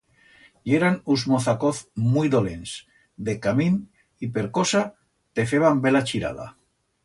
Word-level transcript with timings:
Yeran 0.69 0.95
uns 1.15 1.25
mozacoz 1.33 1.73
muit 2.15 2.31
dolents, 2.37 2.73
decamín 3.29 3.77
y 4.29 4.33
per 4.39 4.49
cosa 4.59 4.85
te 5.33 5.49
feban 5.55 5.89
bela 5.89 6.07
chirada. 6.11 6.53